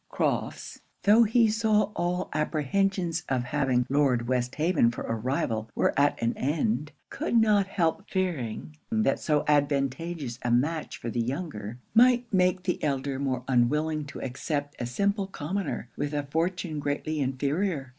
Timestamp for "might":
11.93-12.25